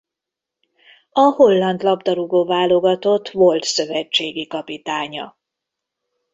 A 1.11 1.19
holland 1.19 1.79
labdarúgó-válogatott 1.81 3.29
volt 3.29 3.63
szövetségi 3.63 4.47
kapitánya. 4.47 5.37